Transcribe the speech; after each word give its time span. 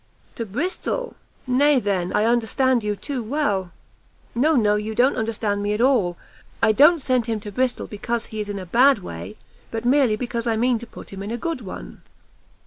"To 0.33 0.47
Bristol! 0.47 1.15
nay 1.45 1.79
then, 1.79 2.11
I 2.13 2.25
understand 2.25 2.83
you 2.83 2.95
too 2.95 3.21
well!" 3.21 3.71
"No, 4.33 4.55
no, 4.55 4.75
you 4.75 4.95
don't 4.95 5.15
understand 5.15 5.61
me 5.61 5.73
at 5.73 5.79
all; 5.81 6.17
I 6.59 6.71
don't 6.71 7.03
send 7.03 7.27
him 7.27 7.39
to 7.41 7.51
Bristol 7.51 7.85
because 7.85 8.25
he 8.25 8.41
is 8.41 8.49
in 8.49 8.57
a 8.57 8.65
bad 8.65 8.97
way, 9.03 9.37
but 9.69 9.85
merely 9.85 10.15
because 10.15 10.47
I 10.47 10.55
mean 10.55 10.79
to 10.79 10.87
put 10.87 11.11
him 11.13 11.21
in 11.21 11.29
a 11.29 11.37
good 11.37 11.61
one." 11.61 12.01